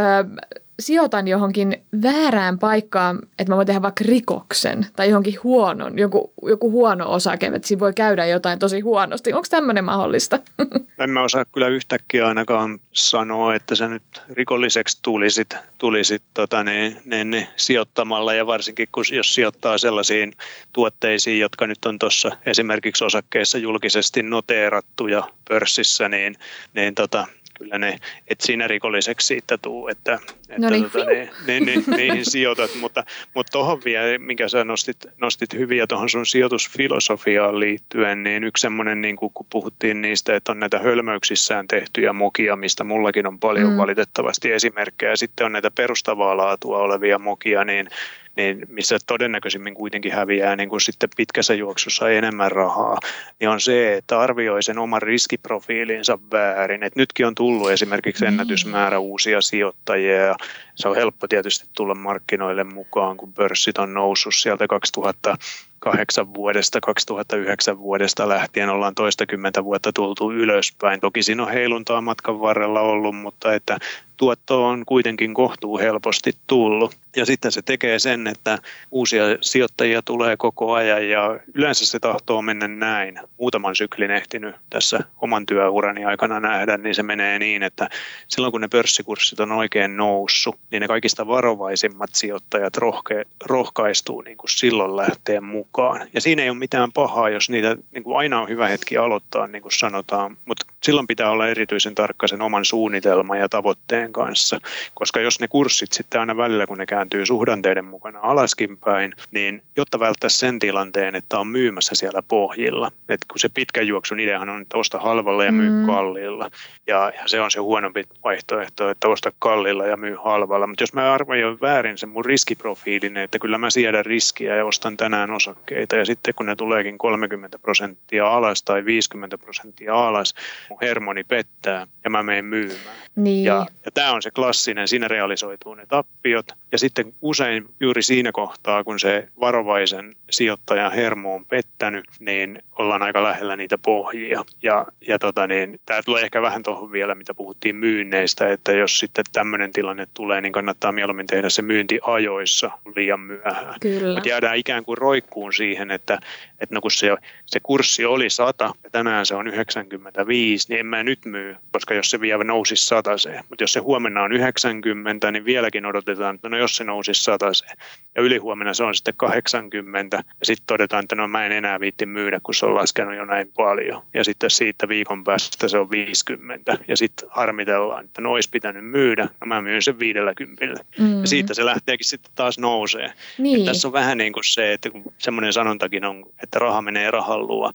[0.80, 6.70] sijoitan johonkin väärään paikkaan, että mä voin tehdä vaikka rikoksen tai johonkin huonon, joku, joku
[6.70, 9.32] huono osake, että siinä voi käydä jotain tosi huonosti.
[9.32, 10.38] Onko tämmöinen mahdollista?
[11.00, 16.96] En mä osaa kyllä yhtäkkiä ainakaan sanoa, että sä nyt rikolliseksi tulisit, tulisit tota, niin,
[17.04, 20.32] niin, niin, sijoittamalla ja varsinkin kun jos sijoittaa sellaisiin
[20.72, 26.36] tuotteisiin, jotka nyt on tuossa esimerkiksi osakkeissa julkisesti noteerattuja pörssissä, niin,
[26.74, 27.26] niin tota,
[27.60, 30.18] kyllä ne, et siinä rikolliseksi siitä tuu, että,
[30.48, 30.90] että no niin.
[30.90, 32.70] tota, niin, niin, niin, niihin sijoitat.
[32.80, 38.62] Mutta, mutta tuohon vielä, mikä sä nostit, nostit hyviä tuohon sun sijoitusfilosofiaan liittyen, niin yksi
[38.62, 43.70] semmoinen, niin kun puhuttiin niistä, että on näitä hölmöyksissään tehtyjä mokia, mistä mullakin on paljon
[43.70, 43.76] mm.
[43.76, 47.88] valitettavasti esimerkkejä, sitten on näitä perustavaa laatua olevia mokia, niin
[48.36, 52.98] niin missä todennäköisimmin kuitenkin häviää niin kuin sitten pitkässä juoksussa enemmän rahaa,
[53.40, 56.82] niin on se, että arvioi sen oman riskiprofiilinsa väärin.
[56.82, 58.28] Et nytkin on tullut esimerkiksi niin.
[58.32, 60.36] ennätysmäärä uusia sijoittajia ja
[60.80, 65.36] se on helppo tietysti tulla markkinoille mukaan, kun pörssit on noussut sieltä 2000
[65.80, 71.00] 2008 vuodesta, 2009 vuodesta lähtien ollaan toistakymmentä vuotta tultu ylöspäin.
[71.00, 73.78] Toki siinä on heiluntaa matkan varrella ollut, mutta että
[74.16, 76.96] tuotto on kuitenkin kohtuu helposti tullut.
[77.16, 78.58] Ja sitten se tekee sen, että
[78.90, 83.20] uusia sijoittajia tulee koko ajan ja yleensä se tahtoo mennä näin.
[83.38, 87.88] Muutaman syklin ehtinyt tässä oman työurani aikana nähdä, niin se menee niin, että
[88.28, 94.36] silloin kun ne pörssikurssit on oikein noussut, niin ne kaikista varovaisimmat sijoittajat rohke, rohkaistuu niin
[94.36, 96.08] kuin silloin lähteen mukaan.
[96.14, 99.46] Ja siinä ei ole mitään pahaa, jos niitä niin kuin aina on hyvä hetki aloittaa,
[99.46, 104.60] niin kuin sanotaan, mutta silloin pitää olla erityisen tarkka sen oman suunnitelman ja tavoitteen kanssa,
[104.94, 109.62] koska jos ne kurssit sitten aina välillä, kun ne kääntyy suhdanteiden mukana alaskin päin, niin
[109.76, 114.48] jotta välttäisi sen tilanteen, että on myymässä siellä pohjilla, että kun se pitkän juoksun ideahan
[114.48, 115.86] on, että osta halvalla ja myy mm.
[115.86, 116.50] kalliilla,
[116.86, 120.92] ja, ja se on se huonompi vaihtoehto, että osta kalliilla ja myy halvalla, mutta jos
[120.92, 125.96] mä arvoin väärin sen mun riskiprofiilin, että kyllä mä siedän riskiä ja ostan tänään osakkeita,
[125.96, 130.34] ja sitten kun ne tuleekin 30 prosenttia alas tai 50 prosenttia alas,
[130.70, 133.00] mun hermoni pettää ja mä menen myymään.
[133.16, 133.44] Niin.
[133.44, 136.46] Ja, ja tämä on se klassinen, siinä realisoituu ne tappiot.
[136.72, 143.02] Ja sitten usein juuri siinä kohtaa, kun se varovaisen sijoittajan hermo on pettänyt, niin ollaan
[143.02, 144.44] aika lähellä niitä pohjia.
[144.62, 148.98] Ja, ja tota niin, tämä tulee ehkä vähän tuohon vielä, mitä puhuttiin myynneistä, että jos
[148.98, 153.74] sitten tämmöinen tilanne tulee, niin kannattaa mieluummin tehdä se myynti ajoissa liian myöhään.
[153.80, 154.14] Kyllä.
[154.14, 156.18] Mutta jäädään ikään kuin roikkuun siihen, että,
[156.60, 160.86] että no kun se, se kurssi oli 100 ja tänään se on 95, niin en
[160.86, 163.44] mä nyt myy, koska jos se vielä nousisi sataseen.
[163.48, 167.76] Mutta jos se huomenna on 90, niin vieläkin odotetaan, että no jos se nousisi sataseen.
[168.16, 172.06] Ja ylihuomenna se on sitten 80 ja sitten todetaan, että no mä en enää viitti
[172.06, 174.02] myydä, kun se on laskenut jo näin paljon.
[174.14, 178.84] Ja sitten siitä viikon päästä se on 50 ja sitten harmitellaan, että no olisi pitänyt
[178.84, 180.39] myydä, no mä myyn sen 50.
[180.46, 181.20] Mm-hmm.
[181.20, 183.12] Ja siitä se lähteekin sitten taas nousee.
[183.38, 183.64] Niin.
[183.64, 187.46] tässä on vähän niin kuin se, että kun semmoinen sanontakin on, että raha menee rahan
[187.46, 187.72] luo,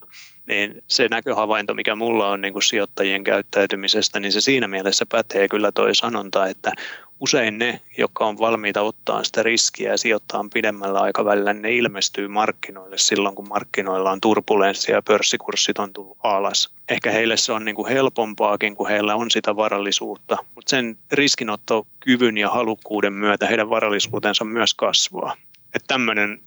[0.48, 5.48] niin se näköhavainto, mikä mulla on niin kuin sijoittajien käyttäytymisestä, niin se siinä mielessä pätee
[5.48, 6.72] kyllä toi sanonta, että
[7.20, 12.98] usein ne, jotka on valmiita ottaa sitä riskiä ja sijoittaa pidemmällä aikavälillä, ne ilmestyy markkinoille
[12.98, 16.70] silloin, kun markkinoilla on turbulenssia ja pörssikurssit on tullut alas.
[16.90, 22.38] Ehkä heille se on niin kuin helpompaakin, kun heillä on sitä varallisuutta, mutta sen riskinottokyvyn
[22.38, 25.36] ja halukkuuden myötä heidän varallisuutensa myös kasvaa.
[25.76, 25.96] Että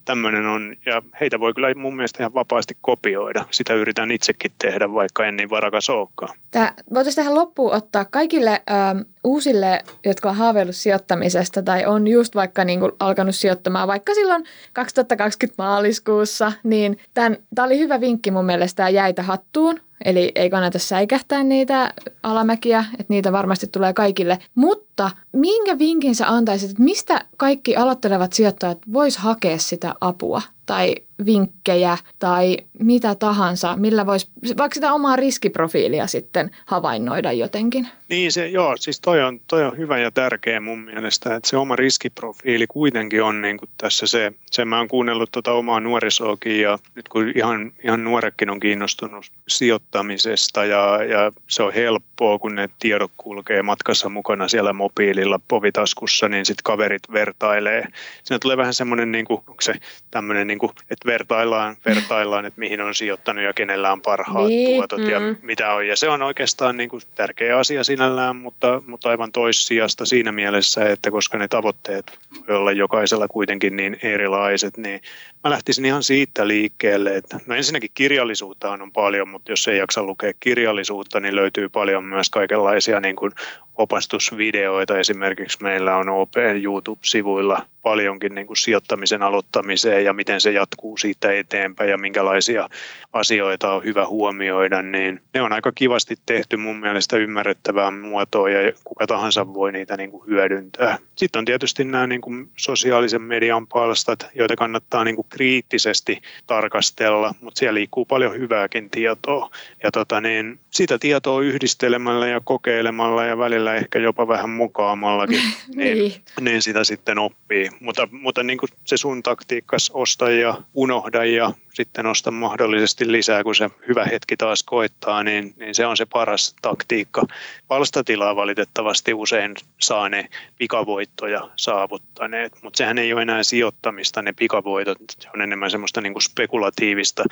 [0.05, 3.45] tämmöinen, on, ja heitä voi kyllä mun mielestä ihan vapaasti kopioida.
[3.51, 6.39] Sitä yritän itsekin tehdä, vaikka en niin varakas olekaan.
[6.51, 12.35] Tämä, voitaisiin tähän loppuun ottaa kaikille ö, uusille, jotka on haaveillut sijoittamisesta tai on just
[12.35, 17.37] vaikka niin kuin alkanut sijoittamaan vaikka silloin 2020 maaliskuussa, niin tämä
[17.67, 19.81] oli hyvä vinkki mun mielestä jäitä hattuun.
[20.05, 24.39] Eli ei kannata säikähtää niitä alamäkiä, että niitä varmasti tulee kaikille.
[24.55, 30.95] Mutta minkä vinkin sä antaisit, että mistä kaikki aloittelevat sijoittajat vois hakea sitä apua tai
[31.27, 37.89] vinkkejä tai mitä tahansa, millä voisi vaikka sitä omaa riskiprofiilia sitten havainnoida jotenkin?
[38.09, 41.57] Niin se, joo, siis toi on, toi on hyvä ja tärkeä mun mielestä, että se
[41.57, 46.61] oma riskiprofiili kuitenkin on niin kuin tässä se, se mä oon kuunnellut tuota omaa nuorisoakin
[46.61, 52.55] ja nyt kun ihan, ihan nuorekin on kiinnostunut sijoittamisesta ja, ja se on helppoa, kun
[52.55, 57.85] ne tiedot kulkee matkassa mukana siellä mobiililla povitaskussa, niin sitten kaverit vertailee.
[58.25, 59.75] Siinä tulee vähän semmoinen, niin kuin, onko se
[60.11, 64.77] tämmöinen, niin kuin, että vertaillaan, vertaillaan, että mihin on sijoittanut ja kenellä on parhaat niin,
[64.77, 65.11] tuotot mm.
[65.11, 65.87] ja mitä on.
[65.87, 70.91] Ja se on oikeastaan niin kuin tärkeä asia sinällään, mutta, mutta aivan toissijasta siinä mielessä,
[70.91, 72.19] että koska ne tavoitteet
[72.49, 75.01] voi olla jokaisella kuitenkin niin erilaiset, niin
[75.45, 80.03] mä lähtisin ihan siitä liikkeelle, että no ensinnäkin kirjallisuutta on paljon, mutta jos ei jaksa
[80.03, 83.33] lukea kirjallisuutta, niin löytyy paljon myös kaikenlaisia niin kuin
[83.77, 84.99] opastusvideoita.
[84.99, 91.33] Esimerkiksi meillä on OP YouTube-sivuilla paljonkin niin kuin sijoittamisen aloittamiseen ja miten se jatkuu siitä
[91.33, 92.69] eteenpäin ja minkälaisia
[93.13, 98.73] asioita on hyvä huomioida, niin ne on aika kivasti tehty mun mielestä ymmärrettävää muotoa ja
[98.85, 100.99] kuka tahansa voi niitä niin kuin hyödyntää.
[101.17, 107.35] Sitten on tietysti nämä niin kuin sosiaalisen median palstat, joita kannattaa niin kuin kriittisesti tarkastella,
[107.41, 109.51] mutta siellä liikkuu paljon hyvääkin tietoa.
[109.83, 115.41] Ja tota niin, sitä tietoa yhdistelemällä ja kokeilemalla ja välillä ehkä jopa vähän mukaamallakin,
[115.77, 116.13] niin, niin.
[116.41, 117.71] niin sitä sitten oppii.
[117.81, 123.45] Mutta, mutta niin kuin se sun taktiikkas osta ja unohda ja sitten osta mahdollisesti lisää,
[123.45, 127.23] kun se hyvä hetki taas koittaa, niin, niin se on se paras taktiikka.
[127.69, 134.99] Palstatilaa valitettavasti usein saa ne pikavoittoja saavuttaneet, mutta sehän ei ole enää sijoittamista, ne pikavoitot,
[135.21, 137.25] se on enemmän semmoista niin kuin spekulatiivista.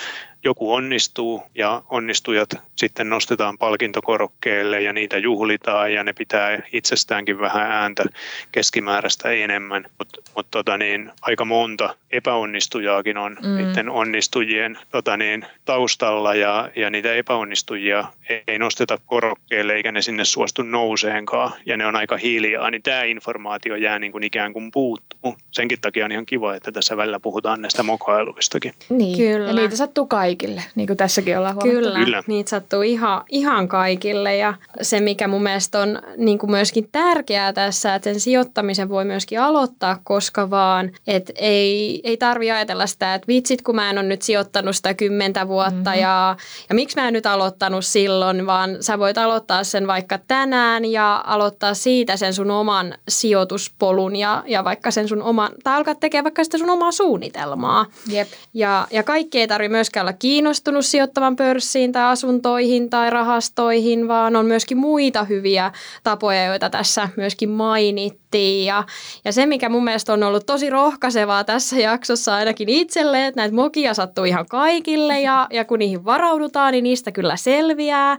[0.45, 7.71] Joku onnistuu ja onnistujat sitten nostetaan palkintokorokkeelle ja niitä juhlitaan ja ne pitää itsestäänkin vähän
[7.71, 8.05] ääntä
[8.53, 13.57] keskimääräistä enemmän, mutta mut tota niin, aika monta epäonnistujaakin on mm.
[13.57, 13.91] niiden
[14.37, 18.05] onnistujien tota niin, taustalla ja, ja niitä epäonnistujia
[18.49, 23.03] ei nosteta korokkeelle eikä ne sinne suostu nouseenkaan ja ne on aika hiljaa, niin tämä
[23.03, 25.35] informaatio jää niin kuin ikään kuin puuttuu.
[25.51, 28.72] Senkin takia on ihan kiva, että tässä välillä puhutaan näistä mokailuistakin.
[28.88, 29.49] Niin, Kyllä.
[29.49, 31.81] ja niitä sattuu kaikille, niin kuin tässäkin ollaan huomattu.
[31.81, 32.22] Kyllä, Kyllä.
[32.27, 37.53] niitä sattuu ihan, ihan kaikille ja se mikä mun mielestä on niin kuin myöskin tärkeää
[37.53, 43.14] tässä, että sen sijoittamisen voi myöskin aloittaa koska vaan, että ei, ei tarvi ajatella sitä,
[43.14, 46.01] että vitsit kun mä en ole nyt sijoittanut sitä kymmentä vuotta mm-hmm.
[46.01, 46.37] ja,
[46.69, 51.25] ja miksi mä en nyt aloittanut silloin, vaan sä voit aloittaa sen vaikka tänään ja
[51.27, 56.25] aloittaa siitä sen sun oman sijoituspolun ja, ja vaikka sen sun oman, tai alkaa tekemään
[56.25, 57.87] vaikka sitä sun omaa suunnitelmaa.
[58.09, 58.29] Jep.
[58.55, 64.37] Ja, ja kaikki ei tarvitse myöskään olla kiinnostunut sijoittavan pörssiin tai asuntoihin tai rahastoihin, vaan
[64.37, 68.67] on myöskin muita hyviä tapoja, joita tässä myöskin mainittiin.
[68.67, 68.85] Ja,
[69.25, 73.55] ja se, mikä mun mielestä on ollut tosi rohkaisevaa tässä jaksossa ainakin itselle, että näitä
[73.55, 78.19] mokia sattuu ihan kaikille ja, ja kun niihin varaudutaan, niin niistä kyllä selviää.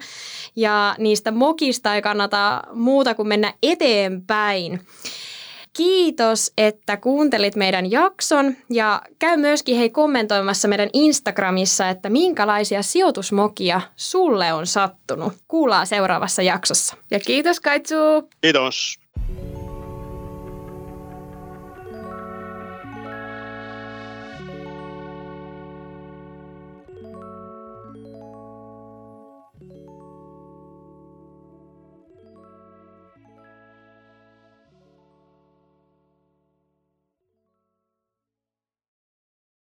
[0.56, 4.82] Ja niistä mokista ei kannata muuta kuin mennä eteenpäin.
[5.73, 13.82] Kiitos, että kuuntelit meidän jakson ja käy myöskin hei kommentoimassa meidän Instagramissa, että minkälaisia sijoitusmokia
[13.95, 15.34] sulle on sattunut.
[15.47, 16.95] Kuullaan seuraavassa jaksossa.
[17.12, 17.95] Ja kiitos Kaitsu!
[18.41, 19.00] Kiitos!